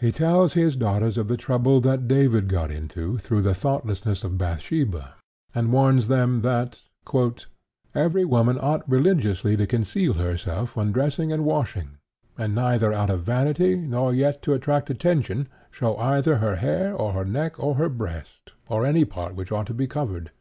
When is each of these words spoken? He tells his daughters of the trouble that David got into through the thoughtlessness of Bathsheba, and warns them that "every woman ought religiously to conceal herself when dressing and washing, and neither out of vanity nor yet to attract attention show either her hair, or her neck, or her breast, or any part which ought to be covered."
He 0.00 0.10
tells 0.10 0.54
his 0.54 0.74
daughters 0.74 1.16
of 1.16 1.28
the 1.28 1.36
trouble 1.36 1.80
that 1.82 2.08
David 2.08 2.48
got 2.48 2.72
into 2.72 3.16
through 3.18 3.42
the 3.42 3.54
thoughtlessness 3.54 4.24
of 4.24 4.36
Bathsheba, 4.36 5.14
and 5.54 5.72
warns 5.72 6.08
them 6.08 6.42
that 6.42 6.80
"every 7.94 8.24
woman 8.24 8.58
ought 8.60 8.82
religiously 8.90 9.56
to 9.56 9.68
conceal 9.68 10.14
herself 10.14 10.74
when 10.74 10.90
dressing 10.90 11.30
and 11.30 11.44
washing, 11.44 11.90
and 12.36 12.56
neither 12.56 12.92
out 12.92 13.08
of 13.08 13.20
vanity 13.20 13.76
nor 13.76 14.12
yet 14.12 14.42
to 14.42 14.52
attract 14.52 14.90
attention 14.90 15.46
show 15.70 15.96
either 15.98 16.38
her 16.38 16.56
hair, 16.56 16.92
or 16.92 17.12
her 17.12 17.24
neck, 17.24 17.62
or 17.62 17.76
her 17.76 17.88
breast, 17.88 18.50
or 18.68 18.84
any 18.84 19.04
part 19.04 19.36
which 19.36 19.52
ought 19.52 19.68
to 19.68 19.74
be 19.74 19.86
covered." 19.86 20.32